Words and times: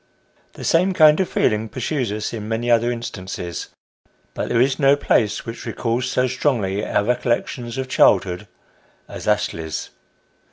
The 0.53 0.63
same 0.63 0.93
kind 0.93 1.19
of 1.19 1.29
feeling 1.29 1.69
pursues 1.69 2.11
us 2.11 2.33
in 2.33 2.47
many 2.47 2.71
other 2.71 2.91
instances, 2.91 3.67
but 4.33 4.49
there 4.49 4.59
is 4.59 4.79
no 4.79 4.95
place 4.95 5.45
which 5.45 5.67
recalls 5.67 6.09
so 6.09 6.25
strongly 6.25 6.83
our 6.83 7.03
recollections 7.03 7.77
of 7.77 7.87
childhood 7.87 8.47
as 9.07 9.07
Family 9.07 9.07
Party 9.07 9.13
at 9.13 9.17
the 9.19 9.25
Play. 9.25 9.33
77 9.33 9.33
Astley's. 9.35 9.89